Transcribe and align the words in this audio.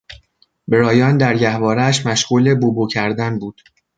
برایان 0.67 1.17
در 1.17 1.37
گهوارهاش 1.37 2.05
مشغول 2.05 2.55
بوبو 2.55 2.87
کردن 2.87 3.39
بود. 3.39 3.61